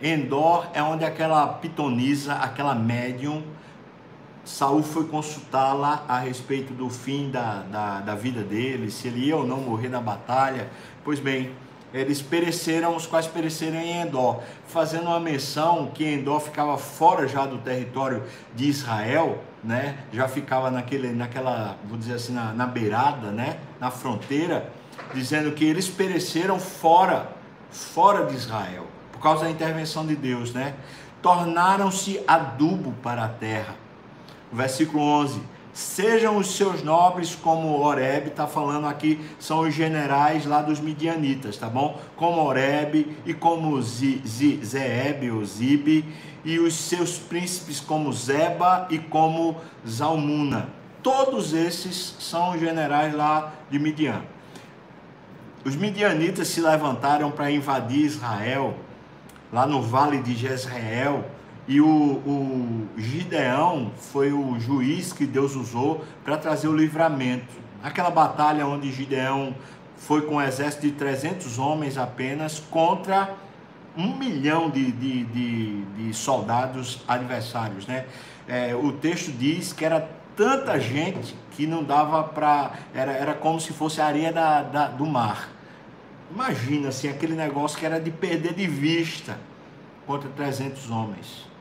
Endor 0.02 0.66
é 0.72 0.82
onde 0.82 1.04
aquela 1.04 1.46
pitonisa, 1.46 2.36
aquela 2.36 2.74
médium, 2.74 3.42
Saul 4.44 4.82
foi 4.82 5.06
consultá-la 5.06 6.04
a 6.06 6.18
respeito 6.18 6.72
do 6.72 6.90
fim 6.90 7.30
da, 7.30 7.62
da, 7.62 8.00
da, 8.00 8.14
vida 8.14 8.42
dele, 8.42 8.90
se 8.90 9.08
ele 9.08 9.26
ia 9.26 9.36
ou 9.36 9.46
não 9.46 9.58
morrer 9.58 9.88
na 9.88 10.00
batalha. 10.00 10.68
Pois 11.02 11.18
bem, 11.18 11.52
eles 11.92 12.20
pereceram, 12.20 12.94
os 12.94 13.06
quais 13.06 13.26
pereceram 13.26 13.76
em 13.76 14.02
Endor, 14.02 14.40
fazendo 14.66 15.06
uma 15.06 15.20
menção 15.20 15.90
que 15.94 16.04
Endor 16.04 16.40
ficava 16.40 16.76
fora 16.76 17.26
já 17.26 17.46
do 17.46 17.58
território 17.58 18.22
de 18.54 18.68
Israel, 18.68 19.42
né? 19.62 19.98
já 20.12 20.28
ficava 20.28 20.70
naquele, 20.70 21.12
naquela, 21.12 21.76
vou 21.88 21.96
dizer 21.96 22.14
assim, 22.14 22.32
na, 22.32 22.52
na 22.52 22.66
beirada, 22.66 23.30
né? 23.30 23.58
na 23.80 23.90
fronteira 23.90 24.70
dizendo 25.12 25.52
que 25.52 25.64
eles 25.64 25.88
pereceram 25.88 26.58
fora, 26.58 27.30
fora 27.70 28.26
de 28.26 28.34
Israel, 28.34 28.86
por 29.12 29.20
causa 29.20 29.44
da 29.44 29.50
intervenção 29.50 30.06
de 30.06 30.16
Deus, 30.16 30.52
né? 30.52 30.74
Tornaram-se 31.22 32.22
adubo 32.26 32.92
para 33.02 33.24
a 33.24 33.28
terra. 33.28 33.76
Versículo 34.52 35.02
11: 35.02 35.40
Sejam 35.72 36.36
os 36.36 36.54
seus 36.54 36.82
nobres 36.82 37.34
como 37.34 37.80
Oreb, 37.80 38.28
está 38.28 38.46
falando 38.46 38.86
aqui, 38.86 39.20
são 39.40 39.60
os 39.60 39.74
generais 39.74 40.46
lá 40.46 40.62
dos 40.62 40.78
midianitas, 40.78 41.56
tá 41.56 41.68
bom? 41.68 42.00
Como 42.16 42.40
Oreb 42.42 43.16
e 43.26 43.34
como 43.34 43.80
Zeeb 43.82 45.30
ou 45.32 45.44
Zibe, 45.44 46.04
e 46.44 46.58
os 46.58 46.74
seus 46.74 47.18
príncipes 47.18 47.80
como 47.80 48.12
Zeba 48.12 48.86
e 48.90 48.98
como 48.98 49.56
Zalmuna. 49.88 50.68
Todos 51.02 51.52
esses 51.52 52.16
são 52.18 52.56
generais 52.58 53.14
lá 53.14 53.52
de 53.70 53.78
Midian. 53.78 54.22
Os 55.64 55.74
midianitas 55.74 56.48
se 56.48 56.60
levantaram 56.60 57.30
para 57.30 57.50
invadir 57.50 58.04
Israel, 58.04 58.76
lá 59.52 59.66
no 59.66 59.82
vale 59.82 60.20
de 60.20 60.34
Jezreel, 60.34 61.24
e 61.66 61.80
o, 61.80 61.86
o 61.86 62.88
Gideão 62.96 63.90
foi 63.96 64.32
o 64.32 64.58
juiz 64.60 65.12
que 65.12 65.26
Deus 65.26 65.54
usou 65.56 66.04
para 66.22 66.36
trazer 66.36 66.68
o 66.68 66.76
livramento. 66.76 67.54
Aquela 67.82 68.10
batalha 68.10 68.66
onde 68.66 68.92
Gideão 68.92 69.54
foi 69.96 70.22
com 70.22 70.36
um 70.36 70.42
exército 70.42 70.82
de 70.82 70.92
300 70.92 71.58
homens 71.58 71.96
apenas 71.96 72.58
contra 72.58 73.34
um 73.96 74.14
milhão 74.16 74.68
de, 74.68 74.92
de, 74.92 75.24
de, 75.24 75.82
de 75.82 76.14
soldados 76.14 77.02
adversários. 77.08 77.86
Né? 77.86 78.04
É, 78.46 78.74
o 78.74 78.92
texto 78.92 79.32
diz 79.32 79.72
que 79.72 79.84
era 79.84 80.06
tanta 80.36 80.78
gente 80.78 81.34
que 81.52 81.66
não 81.66 81.82
dava 81.82 82.24
para. 82.24 82.72
Era, 82.92 83.12
era 83.12 83.34
como 83.34 83.60
se 83.60 83.72
fosse 83.72 84.00
a 84.00 84.06
areia 84.06 84.32
da, 84.32 84.62
da, 84.62 84.88
do 84.88 85.06
mar. 85.06 85.48
Imagina 86.30 86.88
assim, 86.88 87.08
aquele 87.08 87.34
negócio 87.34 87.78
que 87.78 87.86
era 87.86 88.00
de 88.00 88.10
perder 88.10 88.54
de 88.54 88.66
vista 88.66 89.38
contra 90.06 90.28
300 90.28 90.90
homens. 90.90 91.53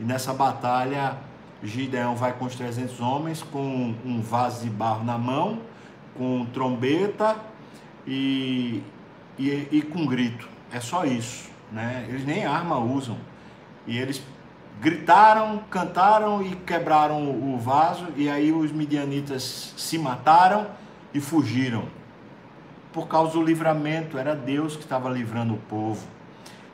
E 0.00 0.02
nessa 0.02 0.32
batalha, 0.32 1.18
Gideão 1.62 2.16
vai 2.16 2.32
com 2.32 2.46
os 2.46 2.54
300 2.54 3.00
homens, 3.00 3.42
com 3.42 3.94
um 4.02 4.22
vaso 4.22 4.64
de 4.64 4.70
barro 4.70 5.04
na 5.04 5.18
mão, 5.18 5.60
com 6.16 6.46
trombeta 6.46 7.36
e, 8.06 8.82
e, 9.38 9.68
e 9.70 9.82
com 9.82 10.06
grito. 10.06 10.48
É 10.72 10.80
só 10.80 11.04
isso. 11.04 11.50
Né? 11.70 12.06
Eles 12.08 12.24
nem 12.24 12.46
arma 12.46 12.78
usam. 12.78 13.18
E 13.86 13.98
eles 13.98 14.22
gritaram, 14.80 15.62
cantaram 15.70 16.42
e 16.42 16.56
quebraram 16.56 17.30
o 17.30 17.58
vaso. 17.58 18.06
E 18.16 18.30
aí 18.30 18.50
os 18.52 18.72
midianitas 18.72 19.74
se 19.76 19.98
mataram 19.98 20.66
e 21.12 21.20
fugiram. 21.20 21.84
Por 22.90 23.06
causa 23.06 23.32
do 23.32 23.42
livramento, 23.42 24.16
era 24.16 24.34
Deus 24.34 24.76
que 24.76 24.82
estava 24.82 25.10
livrando 25.10 25.52
o 25.52 25.58
povo. 25.58 26.06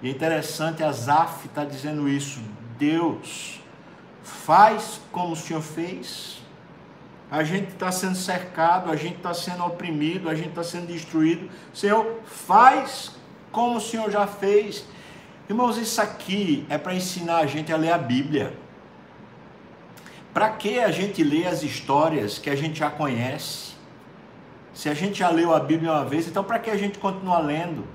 E 0.01 0.09
é 0.09 0.13
interessante, 0.13 0.85
Asaf 0.85 1.47
está 1.47 1.65
dizendo 1.65 2.09
isso. 2.09 2.41
Deus, 2.79 3.61
faz 4.23 5.01
como 5.13 5.33
o 5.33 5.37
Senhor 5.37 5.63
fez. 5.63 6.41
A 7.31 7.43
gente 7.43 7.73
está 7.73 7.91
sendo 7.91 8.15
cercado, 8.15 8.91
a 8.91 8.97
gente 8.97 9.17
está 9.17 9.35
sendo 9.35 9.65
oprimido, 9.65 10.29
a 10.29 10.35
gente 10.35 10.51
está 10.51 10.63
sendo 10.63 10.87
destruído. 10.87 11.51
Senhor, 11.75 12.21
faz 12.25 13.13
como 13.51 13.79
o 13.79 13.81
Senhor 13.81 14.11
já 14.11 14.27
fez. 14.27 14.85
Irmãos, 15.49 15.77
isso 15.77 16.01
aqui 16.01 16.65
é 16.69 16.79
para 16.79 16.95
ensinar 16.95 17.39
a 17.39 17.47
gente 17.47 17.73
a 17.73 17.77
ler 17.77 17.93
a 17.93 17.99
Bíblia. 17.99 18.57
Para 20.33 20.51
que 20.51 20.79
a 20.79 20.91
gente 20.91 21.25
lê 21.25 21.47
as 21.47 21.63
histórias 21.63 22.39
que 22.39 22.51
a 22.51 22.55
gente 22.55 22.79
já 22.79 22.91
conhece? 22.91 23.75
Se 24.75 24.89
a 24.89 24.95
gente 24.95 25.21
já 25.21 25.31
leu 25.31 25.55
a 25.55 25.59
Bíblia 25.59 25.91
uma 25.91 26.05
vez, 26.05 26.29
então 26.29 26.45
para 26.45 26.59
que 26.59 26.71
a 26.71 26.77
gente 26.77 26.99
continua 26.99 27.39
lendo? 27.39 27.87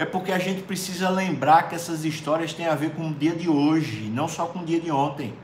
É 0.00 0.06
porque 0.06 0.32
a 0.32 0.38
gente 0.38 0.62
precisa 0.62 1.10
lembrar 1.10 1.68
que 1.68 1.74
essas 1.74 2.06
histórias 2.06 2.54
têm 2.54 2.66
a 2.66 2.74
ver 2.74 2.92
com 2.92 3.10
o 3.10 3.12
dia 3.12 3.32
de 3.32 3.50
hoje, 3.50 4.08
não 4.08 4.26
só 4.26 4.46
com 4.46 4.60
o 4.60 4.64
dia 4.64 4.80
de 4.80 4.90
ontem. 4.90 5.34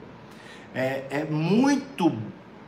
É, 0.74 1.04
é 1.10 1.24
muito 1.24 2.10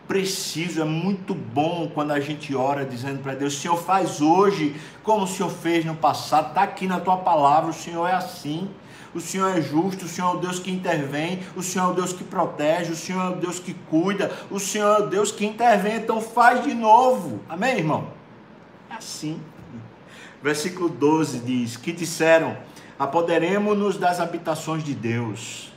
preciso, 0.07 0.83
é 0.83 0.85
muito 0.85 1.35
bom 1.35 1.91
quando 1.95 2.11
a 2.11 2.21
gente 2.21 2.55
ora 2.55 2.85
dizendo 2.85 3.23
para 3.23 3.35
Deus: 3.35 3.59
Senhor, 3.59 3.79
faz 3.79 4.21
hoje 4.21 4.77
como 5.03 5.25
o 5.25 5.27
Senhor 5.27 5.49
fez 5.49 5.83
no 5.83 5.95
passado, 5.95 6.49
está 6.49 6.63
aqui 6.63 6.87
na 6.87 7.01
tua 7.01 7.17
palavra, 7.17 7.71
o 7.71 7.75
Senhor 7.75 8.07
é 8.07 8.13
assim. 8.13 8.69
O 9.15 9.21
Senhor 9.21 9.57
é 9.57 9.63
justo, 9.63 10.05
o 10.05 10.09
Senhor 10.09 10.35
é 10.35 10.37
o 10.37 10.41
Deus 10.41 10.59
que 10.59 10.71
intervém, 10.71 11.41
o 11.57 11.63
Senhor 11.63 11.87
é 11.87 11.91
o 11.93 11.95
Deus 11.95 12.13
que 12.13 12.23
protege, 12.23 12.93
o 12.93 12.97
Senhor 12.97 13.25
é 13.25 13.29
o 13.31 13.37
Deus 13.37 13.59
que 13.59 13.73
cuida, 13.73 14.31
o 14.51 14.61
Senhor 14.61 15.01
é 15.01 15.03
o 15.05 15.07
Deus 15.07 15.33
que 15.33 15.47
intervém, 15.47 15.97
então 15.97 16.21
faz 16.21 16.63
de 16.63 16.75
novo. 16.75 17.41
Amém, 17.49 17.79
irmão? 17.79 18.09
É 18.91 18.97
assim. 18.97 19.41
Versículo 20.43 20.89
12 20.89 21.41
diz: 21.41 21.77
Que 21.77 21.93
disseram: 21.93 22.57
Apoderemos-nos 22.99 23.97
das 23.97 24.21
habitações 24.21 24.85
de 24.85 24.95
Deus. 24.95 25.73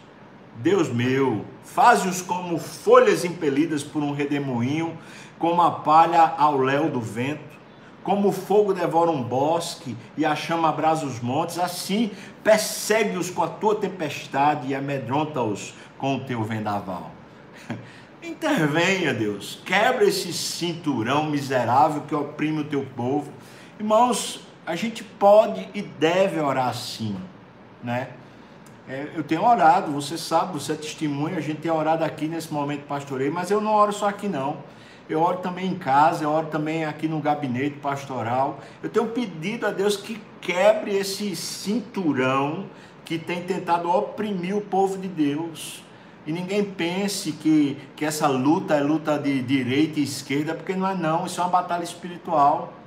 Deus 0.56 0.89
meu, 0.89 1.46
faze-os 1.63 2.22
como 2.22 2.58
folhas 2.58 3.24
impelidas 3.24 3.84
por 3.84 4.03
um 4.03 4.12
redemoinho, 4.12 4.98
como 5.39 5.62
a 5.62 5.72
palha 5.72 6.34
ao 6.38 6.58
léu 6.58 6.89
do 6.89 7.01
vento. 7.01 7.51
Como 8.03 8.30
o 8.30 8.32
fogo 8.32 8.74
devora 8.74 9.12
um 9.12 9.22
bosque 9.22 9.96
e 10.18 10.25
a 10.25 10.36
chama 10.36 10.70
abrasa 10.70 11.06
os 11.06 11.20
montes, 11.20 11.60
assim 11.60 12.10
persegue-os 12.44 13.30
com 13.30 13.44
a 13.44 13.48
tua 13.48 13.75
tempestade 13.75 14.68
e 14.68 14.75
amedronta-os 14.75 15.75
com 16.00 16.15
o 16.15 16.22
teu 16.22 16.44
vendaval. 16.44 17.12
Intervenha, 18.24 19.13
Deus, 19.13 19.62
quebra 19.63 20.03
esse 20.03 20.34
cinturão 20.34 21.25
miserável 21.25 22.01
que 22.01 22.15
oprime 22.15 22.62
o 22.62 22.63
teu 22.63 22.84
povo. 22.96 23.32
Irmãos, 23.80 24.41
a 24.65 24.75
gente 24.75 25.03
pode 25.03 25.68
e 25.74 25.82
deve 25.82 26.39
orar 26.39 26.70
assim, 26.70 27.15
né? 27.84 28.10
É, 28.88 29.10
eu 29.15 29.24
tenho 29.24 29.44
orado, 29.44 29.91
você 29.91 30.18
sabe, 30.18 30.53
você 30.53 30.74
é 30.74 30.75
testemunha, 30.75 31.38
a 31.38 31.41
gente 31.41 31.62
tem 31.62 31.72
orado 31.72 32.03
aqui 32.03 32.27
nesse 32.27 32.51
momento 32.51 32.82
pastoreio, 32.86 33.32
mas 33.32 33.50
eu 33.50 33.62
não 33.62 33.74
oro 33.74 33.94
só 33.94 34.10
aqui 34.10 34.27
não. 34.27 34.58
Eu 35.10 35.22
oro 35.22 35.38
também 35.38 35.68
em 35.68 35.75
casa, 35.75 36.24
eu 36.24 36.30
oro 36.30 36.48
também 36.48 36.86
aqui 36.86 37.08
no 37.08 37.20
gabinete 37.20 37.77
pastoral. 37.77 38.60
Eu 38.82 38.89
tenho 38.89 39.08
pedido 39.08 39.65
a 39.65 39.72
Deus 39.72 39.98
que 39.98 40.22
quebre 40.39 40.96
esse 40.96 41.36
cinturão 41.36 42.65
que 43.03 43.18
tem 43.18 43.44
tentado 43.44 43.89
oprimir 43.89 44.56
o 44.56 44.62
povo 44.62 44.98
de 44.98 45.08
Deus. 45.08 45.84
E 46.25 46.32
ninguém 46.32 46.63
pense 46.63 47.32
que, 47.32 47.77
que 47.96 48.06
essa 48.06 48.27
luta 48.27 48.75
é 48.75 48.82
luta 48.82 49.18
de 49.18 49.41
direita 49.41 50.00
e 50.00 50.03
esquerda, 50.03 50.53
porque 50.53 50.75
não 50.75 50.88
é 50.88 50.96
não, 50.96 51.25
isso 51.25 51.39
é 51.41 51.44
uma 51.44 51.50
batalha 51.50 51.84
espiritual 51.84 52.81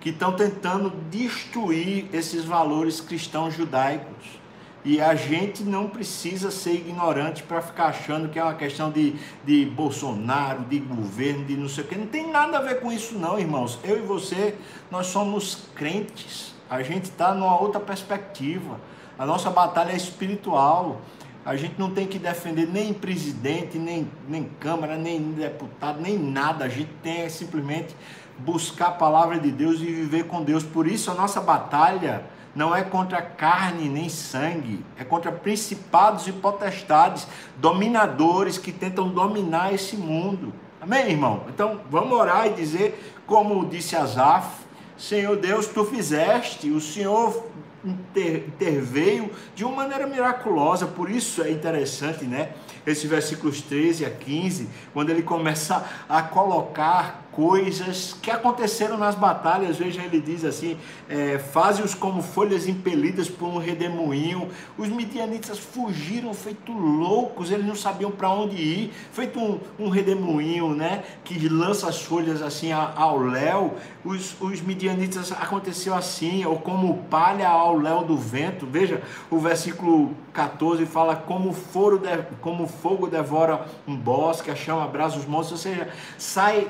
que 0.00 0.08
estão 0.08 0.32
tentando 0.32 0.90
destruir 1.10 2.06
esses 2.12 2.44
valores 2.44 3.00
cristãos 3.00 3.54
judaicos. 3.54 4.40
E 4.82 4.98
a 4.98 5.14
gente 5.14 5.62
não 5.62 5.88
precisa 5.88 6.50
ser 6.50 6.72
ignorante 6.72 7.42
para 7.42 7.60
ficar 7.60 7.88
achando 7.88 8.30
que 8.30 8.38
é 8.38 8.42
uma 8.42 8.54
questão 8.54 8.90
de, 8.90 9.14
de 9.44 9.66
Bolsonaro, 9.66 10.62
de 10.64 10.78
governo, 10.78 11.44
de 11.44 11.54
não 11.54 11.68
sei 11.68 11.84
o 11.84 11.86
que. 11.86 11.96
Não 11.96 12.06
tem 12.06 12.30
nada 12.30 12.56
a 12.56 12.62
ver 12.62 12.80
com 12.80 12.90
isso, 12.90 13.18
não, 13.18 13.38
irmãos. 13.38 13.78
Eu 13.84 13.98
e 13.98 14.00
você, 14.00 14.56
nós 14.90 15.08
somos 15.08 15.66
crentes. 15.74 16.54
A 16.68 16.82
gente 16.82 17.04
está 17.04 17.34
numa 17.34 17.60
outra 17.60 17.78
perspectiva. 17.78 18.80
A 19.18 19.26
nossa 19.26 19.50
batalha 19.50 19.92
é 19.92 19.96
espiritual. 19.96 21.02
A 21.44 21.56
gente 21.56 21.74
não 21.78 21.90
tem 21.90 22.06
que 22.06 22.18
defender 22.18 22.66
nem 22.66 22.94
presidente, 22.94 23.78
nem, 23.78 24.10
nem 24.26 24.44
Câmara, 24.58 24.96
nem 24.96 25.20
deputado, 25.32 26.00
nem 26.00 26.18
nada. 26.18 26.64
A 26.64 26.68
gente 26.68 26.90
tem 27.02 27.28
simplesmente 27.28 27.94
buscar 28.44 28.88
a 28.88 28.92
palavra 28.92 29.38
de 29.38 29.50
Deus 29.50 29.80
e 29.80 29.84
viver 29.84 30.24
com 30.24 30.42
Deus. 30.42 30.62
Por 30.62 30.86
isso 30.86 31.10
a 31.10 31.14
nossa 31.14 31.40
batalha 31.40 32.24
não 32.54 32.74
é 32.74 32.82
contra 32.82 33.22
carne 33.22 33.88
nem 33.88 34.08
sangue, 34.08 34.84
é 34.98 35.04
contra 35.04 35.30
principados 35.30 36.26
e 36.26 36.32
potestades, 36.32 37.26
dominadores 37.58 38.58
que 38.58 38.72
tentam 38.72 39.08
dominar 39.08 39.72
esse 39.72 39.96
mundo. 39.96 40.52
Amém, 40.80 41.10
irmão? 41.10 41.44
Então 41.48 41.80
vamos 41.90 42.12
orar 42.12 42.46
e 42.46 42.54
dizer, 42.54 43.14
como 43.26 43.66
disse 43.66 43.94
Asaf, 43.94 44.48
Senhor 44.96 45.36
Deus, 45.36 45.66
tu 45.66 45.84
fizeste, 45.84 46.70
o 46.70 46.80
Senhor 46.80 47.46
inter, 47.84 48.44
interveio 48.48 49.30
de 49.54 49.64
uma 49.64 49.76
maneira 49.76 50.06
miraculosa, 50.06 50.86
por 50.86 51.10
isso 51.10 51.42
é 51.42 51.50
interessante, 51.50 52.24
né? 52.24 52.50
Esses 52.86 53.08
versículos 53.08 53.60
13 53.62 54.04
a 54.04 54.10
15, 54.10 54.68
quando 54.92 55.10
ele 55.10 55.22
começa 55.22 55.84
a 56.08 56.22
colocar 56.22 57.28
coisas 57.32 58.16
que 58.20 58.30
aconteceram 58.30 58.96
nas 58.96 59.14
batalhas. 59.14 59.76
Veja, 59.76 60.02
ele 60.02 60.20
diz 60.20 60.44
assim: 60.44 60.76
é, 61.08 61.38
faze-os 61.38 61.94
como 61.94 62.22
folhas 62.22 62.66
impelidas 62.66 63.28
por 63.28 63.46
um 63.46 63.58
redemoinho. 63.58 64.48
Os 64.76 64.88
midianitas 64.88 65.58
fugiram 65.58 66.34
feito 66.34 66.72
loucos, 66.72 67.50
eles 67.50 67.66
não 67.66 67.74
sabiam 67.74 68.10
para 68.10 68.30
onde 68.30 68.56
ir, 68.56 68.92
feito 69.12 69.38
um, 69.38 69.58
um, 69.78 69.88
redemoinho, 69.88 70.74
né? 70.74 71.04
Que 71.24 71.48
lança 71.48 71.88
as 71.88 72.02
folhas 72.02 72.42
assim 72.42 72.72
ao 72.72 73.18
léu. 73.18 73.74
Os, 74.04 74.34
os 74.40 74.60
midianitas 74.60 75.32
aconteceu 75.32 75.94
assim, 75.94 76.44
ou 76.44 76.58
como 76.58 77.04
palha 77.10 77.48
ao 77.48 77.76
léu 77.76 78.04
do 78.04 78.16
vento. 78.16 78.66
Veja, 78.66 79.02
o 79.30 79.38
versículo 79.38 80.14
14 80.32 80.86
fala 80.86 81.16
como, 81.16 81.52
foro 81.52 81.98
de, 81.98 82.08
como 82.40 82.66
fogo 82.66 83.06
devora 83.06 83.66
um 83.86 83.96
bosque, 83.96 84.50
a 84.50 84.56
chama 84.56 84.84
abraça 84.84 85.18
os 85.18 85.26
montes, 85.26 85.50
ou 85.52 85.58
seja, 85.58 85.88
sai, 86.16 86.68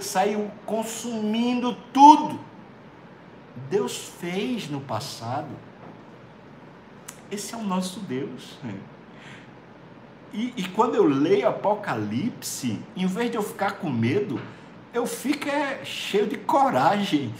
consumindo 0.66 1.76
tudo. 1.92 2.38
Deus 3.68 4.12
fez 4.20 4.68
no 4.68 4.80
passado. 4.80 5.48
Esse 7.30 7.54
é 7.54 7.56
o 7.56 7.62
nosso 7.62 8.00
Deus. 8.00 8.58
E, 10.32 10.52
e, 10.56 10.64
quando 10.68 10.94
eu 10.94 11.04
leio 11.04 11.48
Apocalipse, 11.48 12.80
em 12.96 13.06
vez 13.06 13.30
de 13.30 13.36
eu 13.36 13.42
ficar 13.42 13.72
com 13.72 13.90
medo, 13.90 14.40
eu 14.94 15.06
fico 15.06 15.48
é, 15.48 15.84
cheio 15.84 16.26
de 16.26 16.36
coragem. 16.36 17.34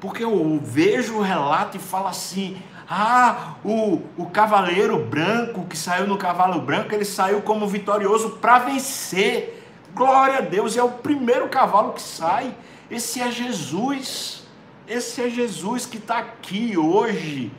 Porque 0.00 0.24
eu 0.24 0.60
vejo 0.60 1.18
o 1.18 1.22
relato 1.22 1.76
e 1.76 1.80
falo 1.80 2.08
assim: 2.08 2.60
ah, 2.88 3.54
o, 3.64 4.02
o 4.16 4.26
cavaleiro 4.26 4.98
branco 4.98 5.64
que 5.66 5.76
saiu 5.76 6.06
no 6.06 6.18
cavalo 6.18 6.60
branco, 6.60 6.94
ele 6.94 7.04
saiu 7.04 7.40
como 7.42 7.66
vitorioso 7.66 8.30
para 8.30 8.58
vencer. 8.58 9.61
Glória 9.94 10.38
a 10.38 10.40
Deus, 10.40 10.76
é 10.76 10.82
o 10.82 10.90
primeiro 10.90 11.48
cavalo 11.48 11.92
que 11.92 12.02
sai. 12.02 12.54
Esse 12.90 13.20
é 13.20 13.30
Jesus. 13.30 14.42
Esse 14.88 15.22
é 15.22 15.30
Jesus 15.30 15.86
que 15.86 15.98
está 15.98 16.18
aqui 16.18 16.76
hoje 16.76 17.52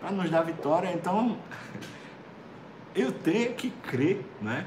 para 0.00 0.10
nos 0.10 0.30
dar 0.30 0.42
vitória. 0.42 0.90
Então, 0.92 1.36
eu 2.94 3.12
tenho 3.12 3.52
que 3.54 3.70
crer, 3.70 4.24
né? 4.40 4.66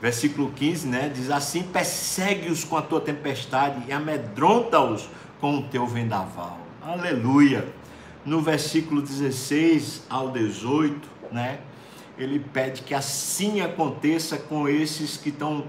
Versículo 0.00 0.52
15, 0.52 0.86
né? 0.86 1.08
Diz 1.12 1.30
assim: 1.30 1.62
persegue-os 1.62 2.64
com 2.64 2.76
a 2.76 2.82
tua 2.82 3.00
tempestade 3.00 3.82
e 3.88 3.92
amedronta-os 3.92 5.08
com 5.40 5.58
o 5.58 5.62
teu 5.68 5.86
vendaval. 5.86 6.58
Aleluia. 6.82 7.66
No 8.24 8.40
versículo 8.40 9.00
16 9.00 10.04
ao 10.08 10.30
18, 10.30 11.08
né? 11.32 11.60
Ele 12.18 12.40
pede 12.40 12.82
que 12.82 12.94
assim 12.94 13.60
aconteça 13.60 14.36
com 14.36 14.68
esses 14.68 15.16
que 15.16 15.28
estão 15.28 15.64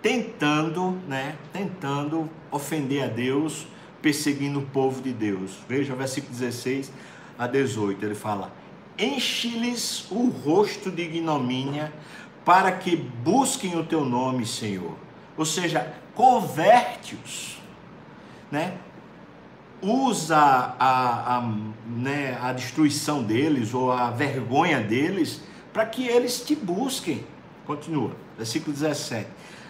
tentando, 0.00 0.92
né? 1.08 1.36
Tentando 1.52 2.30
ofender 2.50 3.04
a 3.04 3.08
Deus, 3.08 3.66
perseguindo 4.00 4.60
o 4.60 4.66
povo 4.66 5.02
de 5.02 5.12
Deus. 5.12 5.58
Veja 5.68 5.92
o 5.92 5.96
versículo 5.96 6.32
16 6.32 6.92
a 7.36 7.46
18, 7.46 8.04
ele 8.04 8.14
fala: 8.14 8.52
Enche-lhes 8.96 10.10
o 10.10 10.28
rosto 10.28 10.90
de 10.90 11.02
ignomínia, 11.02 11.92
para 12.44 12.72
que 12.72 12.96
busquem 12.96 13.76
o 13.76 13.84
teu 13.84 14.04
nome, 14.04 14.46
Senhor. 14.46 14.94
Ou 15.36 15.44
seja, 15.44 15.92
converte-os, 16.14 17.60
né? 18.50 18.78
Usa 19.80 20.36
a, 20.36 21.36
a, 21.36 21.54
né, 21.86 22.36
a 22.42 22.52
destruição 22.52 23.22
deles 23.22 23.72
ou 23.72 23.92
a 23.92 24.10
vergonha 24.10 24.80
deles 24.80 25.40
para 25.78 25.86
que 25.86 26.08
eles 26.08 26.40
te 26.40 26.56
busquem. 26.56 27.24
Continua, 27.64 28.10
versículo 28.36 28.72
17 28.72 29.28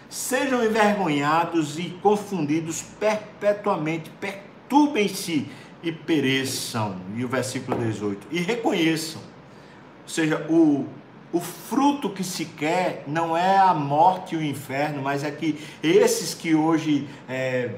sejam 0.08 0.64
envergonhados 0.64 1.78
e 1.78 1.90
confundidos 2.02 2.80
perpetuamente, 2.80 4.10
perturbem-se 4.18 5.46
e 5.82 5.92
pereçam. 5.92 6.96
E 7.14 7.22
o 7.26 7.28
versículo 7.28 7.76
18: 7.76 8.26
e 8.30 8.40
reconheçam. 8.40 9.20
Ou 10.04 10.08
seja, 10.08 10.46
o, 10.48 10.86
o 11.30 11.40
fruto 11.40 12.08
que 12.08 12.24
se 12.24 12.46
quer 12.46 13.04
não 13.06 13.36
é 13.36 13.58
a 13.58 13.74
morte 13.74 14.34
e 14.34 14.38
o 14.38 14.42
inferno, 14.42 15.02
mas 15.02 15.22
é 15.22 15.30
que 15.30 15.62
esses 15.82 16.32
que 16.32 16.54
hoje 16.54 17.06
é, 17.28 17.74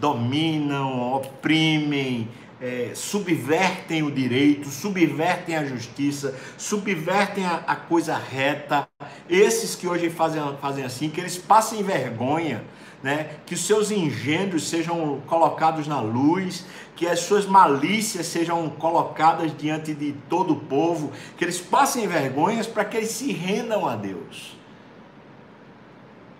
dominam, 0.00 1.12
oprimem, 1.12 2.28
é, 2.62 2.92
subvertem 2.94 4.04
o 4.04 4.10
direito, 4.10 4.68
subvertem 4.68 5.56
a 5.56 5.64
justiça, 5.64 6.38
subvertem 6.56 7.44
a, 7.44 7.56
a, 7.66 7.74
coisa 7.74 8.16
reta. 8.16 8.88
Esses 9.28 9.74
que 9.74 9.88
hoje 9.88 10.08
fazem, 10.08 10.40
fazem 10.60 10.84
assim, 10.84 11.10
que 11.10 11.20
eles 11.20 11.36
passem 11.36 11.82
vergonha, 11.82 12.64
né? 13.02 13.38
que 13.44 13.54
os 13.54 13.66
seus 13.66 13.90
engendros 13.90 14.68
sejam 14.68 15.20
colocados 15.26 15.88
na 15.88 16.00
luz, 16.00 16.64
que 16.94 17.08
as 17.08 17.18
suas 17.18 17.46
malícias 17.46 18.26
sejam 18.26 18.70
colocadas 18.70 19.52
diante 19.58 19.92
de 19.92 20.12
todo 20.28 20.52
o 20.52 20.60
povo, 20.60 21.10
que 21.36 21.44
eles 21.44 21.60
passem 21.60 22.06
vergonhas 22.06 22.68
para 22.68 22.84
que 22.84 22.96
eles 22.96 23.10
se 23.10 23.32
rendam 23.32 23.88
a 23.88 23.96
Deus. 23.96 24.56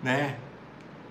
Né? 0.01 0.37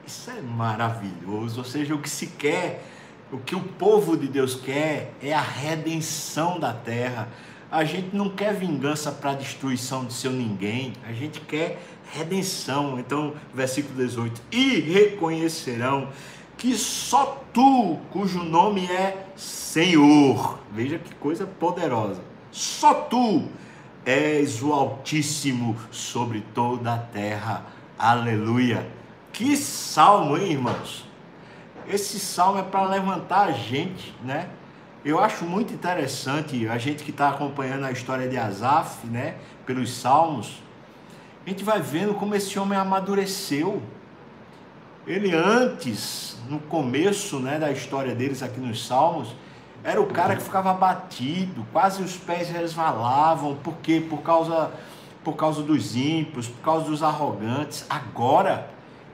Isso 0.07 0.31
é 0.31 0.41
maravilhoso, 0.41 1.59
ou 1.59 1.65
seja, 1.67 1.95
o 1.95 1.99
que 1.99 2.09
se 2.09 2.29
quer 2.29 2.83
o 3.33 3.39
que 3.39 3.57
o 3.57 3.61
povo 3.61 4.15
de 4.15 4.29
Deus 4.29 4.55
quer 4.55 5.15
é 5.23 5.33
a 5.33 5.41
redenção 5.41 6.61
da 6.61 6.73
terra. 6.73 7.29
A 7.71 7.83
gente 7.83 8.15
não 8.15 8.29
quer 8.29 8.55
vingança 8.55 9.11
para 9.11 9.33
destruição 9.33 10.05
de 10.05 10.13
seu 10.13 10.31
ninguém, 10.31 10.93
a 11.09 11.13
gente 11.13 11.41
quer 11.41 11.83
redenção. 12.13 12.99
Então, 12.99 13.33
versículo 13.55 13.97
18: 13.97 14.43
E 14.53 14.81
reconhecerão 14.81 16.11
que 16.59 16.77
só 16.77 17.43
tu, 17.55 17.99
cujo 18.11 18.45
nome 18.45 18.85
é 18.87 19.27
Senhor, 19.35 20.59
veja 20.71 20.99
que 20.99 21.15
coisa 21.15 21.47
poderosa, 21.47 22.21
só 22.51 22.93
tu 22.93 23.49
és 24.05 24.63
o 24.63 24.75
Altíssimo 24.75 25.75
sobre 25.91 26.43
toda 26.55 26.93
a 26.93 26.99
terra. 26.99 27.65
Aleluia. 27.99 28.87
Que 29.33 29.57
salmo, 29.57 30.37
hein, 30.37 30.53
irmãos? 30.53 31.12
Esse 31.89 32.19
salmo 32.19 32.59
é 32.59 32.63
para 32.63 32.87
levantar 32.87 33.49
a 33.49 33.53
gente, 33.53 34.15
né? 34.25 34.49
Eu 35.05 35.19
acho 35.19 35.45
muito 35.45 35.73
interessante 35.73 36.69
a 36.69 36.79
gente 36.79 37.03
que 37.03 37.11
está 37.11 37.29
acompanhando 37.29 37.85
a 37.85 37.91
história 37.91 38.29
de 38.29 38.37
Asaf, 38.37 39.07
né? 39.07 39.37
Pelos 39.67 39.93
salmos, 39.93 40.63
a 41.45 41.51
gente 41.51 41.65
vai 41.65 41.81
vendo 41.81 42.15
como 42.15 42.35
esse 42.35 42.59
homem 42.59 42.79
amadureceu. 42.79 43.83
Ele 45.07 45.35
antes, 45.35 46.37
no 46.49 46.61
começo, 46.61 47.41
né, 47.41 47.59
da 47.59 47.73
história 47.73 48.15
deles 48.15 48.43
aqui 48.43 48.61
nos 48.61 48.87
salmos, 48.87 49.35
era 49.83 50.01
o 50.01 50.07
cara 50.07 50.37
que 50.37 50.43
ficava 50.43 50.73
batido, 50.73 51.67
quase 51.73 52.01
os 52.01 52.17
pés 52.17 52.49
resvalavam, 52.49 53.57
por 53.57 53.75
quê? 53.79 54.01
Por 54.09 54.23
causa 54.23 54.71
por 55.25 55.35
causa 55.35 55.63
dos 55.63 55.95
ímpios, 55.97 56.49
por 56.49 56.61
causa 56.63 56.87
dos 56.87 57.03
arrogantes. 57.03 57.87
Agora, 57.89 58.69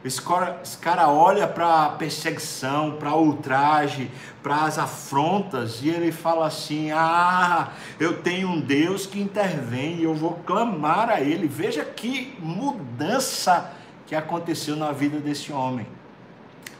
esse 0.04 0.22
cara, 0.22 0.61
esse 0.62 0.78
cara 0.78 1.08
olha 1.11 1.48
para 1.48 1.87
a 1.87 1.88
perseguição, 1.90 2.92
para 2.92 3.14
o 3.14 3.26
ultraje, 3.26 4.08
para 4.42 4.62
as 4.64 4.78
afrontas 4.78 5.82
e 5.82 5.88
ele 5.88 6.12
fala 6.12 6.46
assim: 6.46 6.92
Ah, 6.92 7.72
eu 7.98 8.22
tenho 8.22 8.48
um 8.48 8.61
Deus 8.61 9.06
que 9.06 9.20
intervém 9.20 9.96
e 9.96 10.04
eu 10.04 10.14
vou 10.14 10.34
clamar 10.46 11.11
a 11.11 11.20
Ele. 11.20 11.48
Veja 11.48 11.84
que 11.84 12.37
mudança 12.38 13.72
que 14.06 14.14
aconteceu 14.14 14.76
na 14.76 14.92
vida 14.92 15.18
desse 15.18 15.52
homem. 15.52 15.87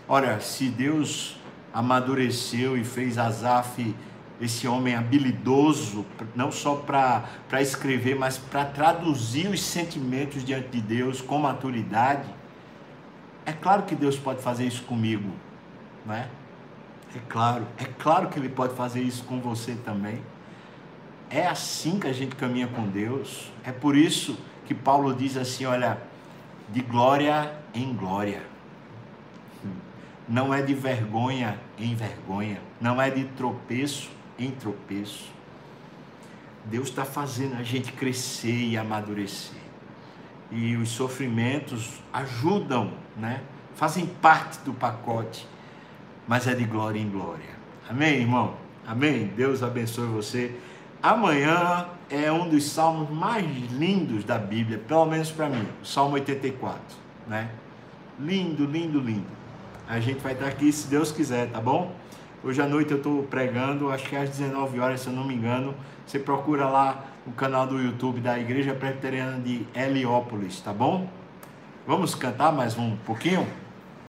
Ora, 0.07 0.41
se 0.41 0.69
Deus 0.69 1.37
amadureceu 1.75 2.79
e 2.79 2.85
fez 2.85 3.19
Asaf 3.19 3.95
esse 4.41 4.69
homem 4.69 4.95
habilidoso, 4.95 6.07
não 6.37 6.53
só 6.53 6.77
para 6.77 7.61
escrever, 7.61 8.15
mas 8.15 8.39
para 8.39 8.65
traduzir 8.65 9.49
os 9.49 9.61
sentimentos 9.61 10.45
diante 10.45 10.69
de 10.69 10.81
Deus 10.81 11.21
com 11.21 11.37
maturidade 11.39 12.38
é 13.49 13.53
claro 13.55 13.85
que 13.85 13.95
Deus 13.95 14.15
pode 14.15 14.43
fazer 14.43 14.67
isso 14.67 14.83
comigo, 14.83 15.33
não 16.05 16.15
é? 16.15 16.29
É 17.17 17.19
claro, 17.31 17.67
é 17.79 17.87
claro 17.87 18.29
que 18.29 18.39
Ele 18.39 18.51
pode 18.51 18.75
fazer 18.75 19.01
isso 19.01 19.25
com 19.25 19.41
você 19.41 19.75
também. 19.75 20.21
É 21.31 21.47
assim 21.47 21.99
que 21.99 22.07
a 22.07 22.13
gente 22.13 22.37
caminha 22.37 22.69
com 22.69 22.87
Deus. 22.87 23.51
É 23.65 23.73
por 23.73 23.97
isso 23.97 24.39
que 24.67 24.75
Paulo 24.75 25.15
diz 25.15 25.35
assim: 25.39 25.65
olha, 25.65 25.97
de 26.69 26.83
glória 26.83 27.51
em 27.73 27.95
glória. 27.95 28.43
Não 30.29 30.53
é 30.53 30.61
de 30.61 30.75
vergonha 30.75 31.59
em 31.79 31.95
vergonha. 31.95 32.61
Não 32.79 33.01
é 33.01 33.09
de 33.09 33.25
tropeço 33.25 34.11
em 34.39 34.51
tropeço. 34.51 35.33
Deus 36.67 36.89
está 36.89 37.07
fazendo 37.07 37.57
a 37.57 37.63
gente 37.63 37.93
crescer 37.93 38.53
e 38.53 38.77
amadurecer 38.77 39.68
e 40.51 40.77
os 40.77 40.89
sofrimentos 40.91 42.01
ajudam, 42.13 42.93
né? 43.17 43.43
Fazem 43.75 44.07
parte 44.07 44.59
do 44.65 44.73
pacote, 44.73 45.47
mas 46.27 46.47
é 46.47 46.55
de 46.55 46.65
glória 46.65 46.99
em 46.99 47.09
glória. 47.09 47.59
Amém, 47.89 48.21
irmão? 48.21 48.55
Amém? 48.87 49.27
Deus 49.37 49.63
abençoe 49.63 50.07
você. 50.07 50.55
Amanhã 51.03 51.87
é 52.11 52.33
um 52.33 52.49
dos 52.49 52.65
salmos 52.65 53.09
mais 53.11 53.47
lindos 53.71 54.25
da 54.25 54.39
Bíblia, 54.39 54.79
pelo 54.79 55.07
menos 55.07 55.31
para 55.31 55.49
mim, 55.49 55.67
o 55.83 55.87
Salmo 55.87 56.15
84, 56.15 56.81
né? 57.27 57.51
Lindo, 58.19 58.65
lindo, 58.65 58.99
lindo. 58.99 59.39
A 59.89 60.01
gente 60.01 60.21
vai 60.21 60.33
estar 60.33 60.47
aqui 60.47 60.73
se 60.73 60.89
Deus 60.89 61.13
quiser, 61.13 61.51
tá 61.51 61.61
bom? 61.61 61.95
Hoje 62.43 62.61
à 62.61 62.67
noite 62.67 62.91
eu 62.91 62.99
estou 62.99 63.23
pregando, 63.23 63.91
acho 63.91 64.09
que 64.09 64.17
às 64.17 64.31
19 64.31 64.81
horas, 64.81 65.01
se 65.01 65.07
eu 65.07 65.13
não 65.13 65.25
me 65.25 65.35
engano. 65.35 65.75
Você 66.07 66.19
procura 66.19 66.69
lá 66.69 67.05
o 67.29 67.33
canal 67.33 67.67
do 67.67 67.79
YouTube 67.79 68.21
da 68.21 68.39
Igreja 68.39 68.73
Presbiteriana 68.73 69.39
de 69.39 69.67
Heliópolis, 69.75 70.61
tá 70.63 70.73
bom? 70.73 71.07
Vamos 71.87 72.15
cantar 72.15 72.51
mais 72.51 72.79
um 72.79 72.97
pouquinho? 72.97 73.47